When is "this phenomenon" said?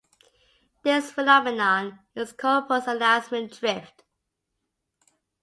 0.81-1.99